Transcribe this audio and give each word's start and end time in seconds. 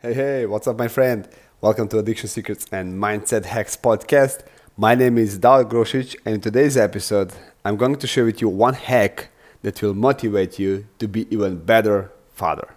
Hey, 0.00 0.14
hey, 0.14 0.46
what's 0.46 0.68
up, 0.68 0.78
my 0.78 0.86
friend? 0.86 1.28
Welcome 1.60 1.88
to 1.88 1.98
Addiction 1.98 2.28
Secrets 2.28 2.66
and 2.70 3.02
Mindset 3.02 3.46
Hacks 3.46 3.76
podcast. 3.76 4.46
My 4.76 4.94
name 4.94 5.18
is 5.18 5.38
Dal 5.38 5.64
Grosic, 5.64 6.14
and 6.24 6.36
in 6.36 6.40
today's 6.40 6.76
episode, 6.76 7.32
I'm 7.64 7.76
going 7.76 7.96
to 7.96 8.06
share 8.06 8.24
with 8.24 8.40
you 8.40 8.48
one 8.48 8.74
hack 8.74 9.30
that 9.62 9.82
will 9.82 9.94
motivate 9.94 10.56
you 10.56 10.86
to 11.00 11.08
be 11.08 11.26
even 11.34 11.58
better 11.64 12.12
father. 12.32 12.68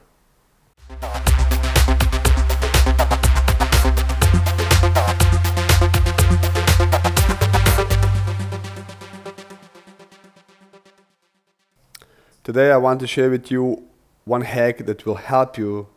Today, 12.43 12.71
I 12.71 12.77
want 12.77 12.99
to 13.01 13.05
share 13.05 13.29
with 13.29 13.51
you 13.51 13.87
one 14.25 14.41
hack 14.41 14.87
that 14.87 15.05
will 15.05 15.17
help 15.17 15.59
you 15.59 15.87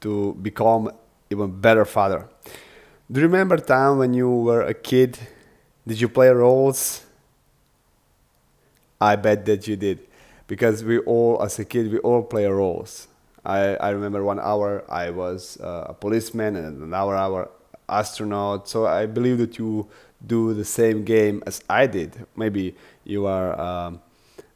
to 0.00 0.34
become 0.34 0.90
even 1.30 1.60
better 1.60 1.84
father. 1.84 2.28
Do 3.10 3.20
you 3.20 3.26
remember 3.26 3.56
time 3.58 3.98
when 3.98 4.14
you 4.14 4.30
were 4.30 4.62
a 4.62 4.74
kid? 4.74 5.18
Did 5.86 6.00
you 6.00 6.08
play 6.08 6.28
roles? 6.28 7.04
I 9.00 9.16
bet 9.16 9.46
that 9.46 9.66
you 9.66 9.76
did, 9.76 10.06
because 10.46 10.84
we 10.84 10.98
all, 10.98 11.42
as 11.42 11.58
a 11.58 11.64
kid, 11.64 11.90
we 11.90 11.98
all 11.98 12.22
play 12.22 12.46
roles. 12.46 13.08
I, 13.44 13.76
I 13.76 13.90
remember 13.90 14.22
one 14.22 14.38
hour 14.38 14.84
I 14.90 15.10
was 15.10 15.58
uh, 15.60 15.86
a 15.88 15.94
policeman 15.94 16.56
and 16.56 16.82
another 16.82 17.16
hour 17.16 17.50
astronaut. 17.88 18.68
So 18.68 18.86
I 18.86 19.06
believe 19.06 19.38
that 19.38 19.58
you 19.58 19.88
do 20.26 20.52
the 20.52 20.66
same 20.66 21.04
game 21.04 21.42
as 21.46 21.64
I 21.68 21.86
did. 21.86 22.26
Maybe 22.36 22.76
you 23.04 23.26
are. 23.26 23.58
Um, 23.58 24.00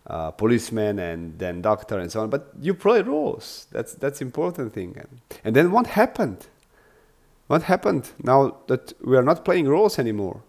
uh, 0.07 0.31
policeman 0.31 0.99
and 0.99 1.39
then 1.39 1.63
doctor 1.63 1.99
and 1.99 2.11
so 2.11 2.21
on. 2.21 2.31
But 2.31 2.53
you 2.61 2.75
play 2.75 3.03
roles. 3.03 3.67
That's 3.71 3.95
that's 3.95 4.21
important 4.21 4.73
thing. 4.75 4.97
And 5.45 5.57
then 5.57 5.71
what 5.71 5.87
happened? 5.87 6.47
What 7.47 7.63
happened 7.63 8.11
now 8.23 8.57
that 8.67 8.93
we 9.03 9.17
are 9.17 9.23
not 9.23 9.45
playing 9.45 9.69
roles 9.69 9.99
anymore? 9.99 10.43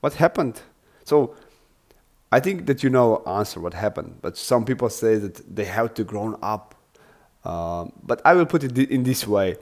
What 0.00 0.14
happened? 0.14 0.60
So 1.04 1.34
I 2.30 2.40
think 2.40 2.66
that 2.66 2.82
you 2.82 2.90
know 2.90 3.22
answer 3.26 3.60
what 3.60 3.74
happened. 3.74 4.18
But 4.22 4.36
some 4.36 4.64
people 4.64 4.88
say 4.88 5.16
that 5.16 5.54
they 5.54 5.64
have 5.64 5.94
to 5.94 6.04
grow 6.04 6.38
up. 6.42 6.74
Um, 7.44 7.92
but 8.02 8.22
I 8.24 8.34
will 8.34 8.46
put 8.46 8.62
it 8.64 8.78
in 8.78 9.02
this 9.02 9.26
way: 9.26 9.56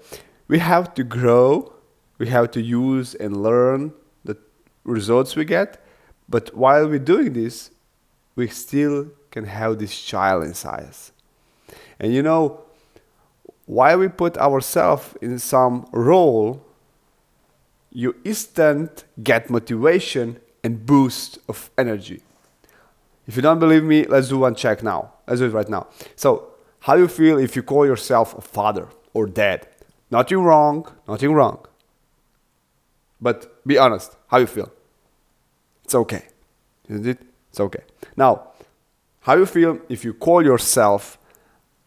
we 0.48 0.58
have 0.58 0.94
to 0.94 1.04
grow. 1.04 1.72
We 2.18 2.28
have 2.28 2.50
to 2.50 2.60
use 2.60 3.14
and 3.14 3.42
learn 3.42 3.92
the 4.24 4.36
results 4.84 5.36
we 5.36 5.44
get. 5.44 5.82
But 6.28 6.54
while 6.54 6.86
we're 6.86 6.98
doing 6.98 7.32
this, 7.32 7.70
we 8.36 8.48
still 8.48 9.08
can 9.30 9.44
have 9.44 9.78
this 9.78 9.98
child 10.00 10.44
inside 10.44 10.84
us. 10.84 11.12
And 11.98 12.12
you 12.14 12.22
know, 12.22 12.60
why 13.66 13.94
we 13.94 14.08
put 14.08 14.36
ourselves 14.38 15.14
in 15.20 15.38
some 15.38 15.86
role, 15.92 16.64
you 17.92 18.16
instant 18.24 19.04
get 19.22 19.50
motivation 19.50 20.40
and 20.64 20.84
boost 20.84 21.38
of 21.48 21.70
energy. 21.78 22.22
If 23.26 23.36
you 23.36 23.42
don't 23.42 23.58
believe 23.58 23.84
me, 23.84 24.04
let's 24.06 24.28
do 24.28 24.38
one 24.38 24.54
check 24.54 24.82
now. 24.82 25.12
Let's 25.26 25.40
do 25.40 25.46
it 25.46 25.52
right 25.52 25.68
now. 25.68 25.86
So, 26.16 26.48
how 26.80 26.96
you 26.96 27.06
feel 27.06 27.38
if 27.38 27.54
you 27.54 27.62
call 27.62 27.86
yourself 27.86 28.36
a 28.36 28.40
father 28.40 28.88
or 29.14 29.26
dad? 29.26 29.68
Nothing 30.10 30.38
wrong, 30.38 30.90
nothing 31.06 31.32
wrong. 31.32 31.64
But 33.20 33.64
be 33.66 33.78
honest, 33.78 34.16
how 34.28 34.38
you 34.38 34.46
feel? 34.46 34.72
It's 35.84 35.94
okay. 35.94 36.24
Isn't 36.88 37.06
it? 37.06 37.18
It's 37.50 37.60
okay. 37.60 37.82
Now, 38.16 38.49
how 39.20 39.36
you 39.36 39.46
feel 39.46 39.78
if 39.88 40.04
you 40.04 40.14
call 40.14 40.44
yourself 40.44 41.18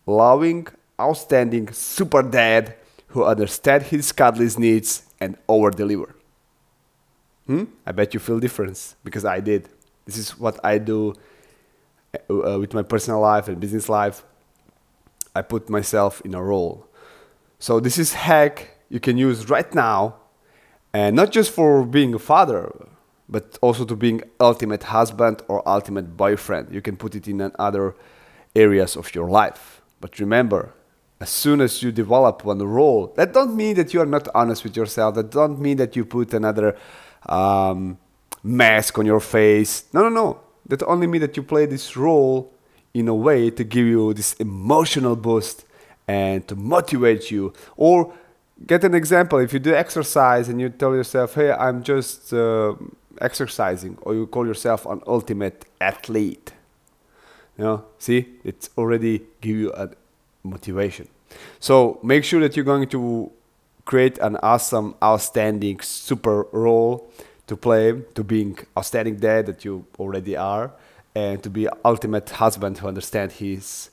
loving, 0.06 0.68
outstanding 1.00 1.72
super 1.72 2.22
dad 2.22 2.76
who 3.08 3.24
understands 3.24 3.88
his 3.88 4.12
cuddly's 4.12 4.58
needs 4.58 5.04
and 5.20 5.38
over 5.48 5.72
deliver? 5.72 6.16
Hmm? 7.48 7.66
I 7.86 7.92
bet 7.92 8.14
you 8.14 8.20
feel 8.20 8.40
difference 8.40 8.96
because 9.04 9.26
I 9.26 9.40
did. 9.40 9.68
This 10.06 10.18
is 10.18 10.38
what 10.38 10.60
I 10.64 10.78
do 10.78 11.16
uh, 12.30 12.60
with 12.60 12.74
my 12.74 12.84
personal 12.84 13.20
life 13.20 13.48
and 13.48 13.60
business 13.60 13.90
life. 13.90 14.24
I 15.36 15.42
put 15.42 15.70
myself 15.70 16.22
in 16.22 16.34
a 16.36 16.44
role. 16.44 16.88
So 17.60 17.80
this 17.80 17.98
is 17.98 18.14
hack 18.14 18.78
you 18.90 19.00
can 19.00 19.18
use 19.18 19.50
right 19.50 19.74
now, 19.74 20.16
and 20.94 21.16
not 21.16 21.32
just 21.32 21.52
for 21.52 21.84
being 21.84 22.14
a 22.14 22.20
father, 22.20 22.72
but 23.30 23.58
also 23.62 23.86
to 23.86 23.96
being 23.96 24.22
ultimate 24.40 24.84
husband 24.84 25.42
or 25.48 25.68
ultimate 25.68 26.18
boyfriend. 26.18 26.74
You 26.74 26.82
can 26.82 26.98
put 26.98 27.16
it 27.16 27.28
in 27.28 27.52
other 27.58 27.96
areas 28.56 28.96
of 28.96 29.14
your 29.16 29.30
life. 29.30 29.82
But 30.02 30.20
remember, 30.20 30.74
as 31.20 31.30
soon 31.30 31.62
as 31.62 31.82
you 31.82 31.92
develop 31.92 32.44
one 32.44 32.60
role, 32.60 33.14
that 33.16 33.34
don't 33.34 33.56
mean 33.56 33.76
that 33.76 33.94
you 33.94 34.02
are 34.02 34.06
not 34.06 34.28
honest 34.36 34.64
with 34.64 34.76
yourself. 34.76 35.16
That 35.16 35.32
don't 35.32 35.60
mean 35.60 35.78
that 35.78 35.96
you 35.96 36.06
put 36.06 36.34
another 36.34 36.78
um, 37.28 37.98
mask 38.44 38.98
on 39.00 39.06
your 39.06 39.22
face. 39.22 39.86
No, 39.94 40.02
no, 40.04 40.10
no. 40.10 40.40
That 40.68 40.84
only 40.84 41.08
means 41.08 41.22
that 41.22 41.38
you 41.38 41.44
play 41.44 41.66
this 41.66 41.96
role 41.96 42.52
in 42.94 43.08
a 43.08 43.16
way 43.16 43.50
to 43.50 43.64
give 43.64 43.86
you 43.86 44.14
this 44.14 44.34
emotional 44.34 45.16
boost 45.16 45.66
and 46.08 46.48
to 46.48 46.56
motivate 46.56 47.32
you 47.32 47.54
or 47.78 48.14
get 48.68 48.84
an 48.84 48.94
example 48.94 49.40
if 49.40 49.52
you 49.54 49.60
do 49.60 49.74
exercise 49.74 50.48
and 50.50 50.60
you 50.60 50.70
tell 50.70 50.94
yourself 50.94 51.34
hey 51.34 51.52
i'm 51.52 51.82
just 51.82 52.34
uh, 52.34 52.74
exercising 53.22 53.98
or 54.02 54.14
you 54.14 54.28
call 54.28 54.46
yourself 54.46 54.86
an 54.86 55.02
ultimate 55.08 55.66
athlete. 55.80 56.54
You 57.58 57.64
know 57.64 57.86
see 58.00 58.28
it's 58.44 58.70
already 58.78 59.22
give 59.42 59.56
you 59.56 59.74
a 59.74 59.90
motivation. 60.44 61.08
So 61.60 62.00
make 62.04 62.24
sure 62.24 62.40
that 62.42 62.56
you're 62.56 62.66
going 62.66 62.88
to 62.90 63.32
create 63.86 64.18
an 64.20 64.38
awesome 64.38 64.96
outstanding 65.04 65.80
super 65.82 66.44
role 66.52 67.10
to 67.48 67.58
play 67.58 68.02
to 68.16 68.24
being 68.24 68.58
outstanding 68.78 69.18
dad 69.18 69.46
that 69.48 69.66
you 69.66 69.86
already 70.00 70.36
are 70.38 70.72
and 71.16 71.44
to 71.44 71.50
be 71.50 71.68
ultimate 71.84 72.30
husband 72.30 72.78
who 72.78 72.88
understand 72.88 73.34
his 73.34 73.90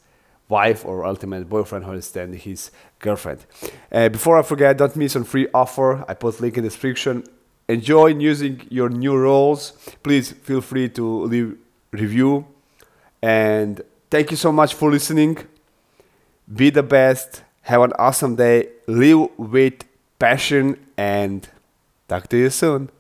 wife 0.49 0.85
or 0.85 1.05
ultimate 1.05 1.49
boyfriend 1.49 1.85
who 1.85 1.91
understand 1.91 2.35
his 2.35 2.71
girlfriend. 2.99 3.45
Uh, 3.93 4.09
before 4.09 4.39
i 4.39 4.43
forget 4.43 4.77
don't 4.79 4.97
miss 4.97 5.17
on 5.17 5.25
free 5.25 5.49
offer. 5.55 6.05
I 6.09 6.15
put 6.15 6.41
link 6.41 6.57
in 6.57 6.65
the 6.65 6.71
description 6.71 7.25
enjoy 7.71 8.09
using 8.09 8.67
your 8.69 8.89
new 8.89 9.17
roles, 9.17 9.73
please 10.03 10.33
feel 10.33 10.61
free 10.61 10.89
to 10.91 11.25
leave 11.25 11.57
review. 11.93 12.47
And 13.23 13.81
thank 14.11 14.31
you 14.31 14.37
so 14.37 14.53
much 14.53 14.75
for 14.75 14.91
listening. 14.91 15.39
Be 16.53 16.71
the 16.71 16.83
best. 16.83 17.43
Have 17.63 17.83
an 17.83 17.93
awesome 17.99 18.37
day. 18.37 18.69
Live 18.87 19.39
with 19.39 19.85
passion 20.19 20.77
and 20.97 21.49
talk 22.09 22.29
to 22.29 22.37
you 22.37 22.51
soon. 22.51 22.91